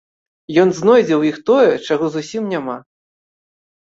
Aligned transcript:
Ён 0.61 0.69
знойдзе 0.77 1.13
ў 1.17 1.23
іх 1.33 1.37
тое, 1.49 1.73
чаго 1.91 2.05
зусім 2.17 2.43
няма. 2.55 2.77